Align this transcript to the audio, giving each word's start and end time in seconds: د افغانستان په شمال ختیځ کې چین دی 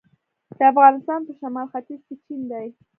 د 0.57 0.59
افغانستان 0.71 1.19
په 1.27 1.31
شمال 1.39 1.67
ختیځ 1.71 2.01
کې 2.07 2.15
چین 2.23 2.41
دی 2.51 2.67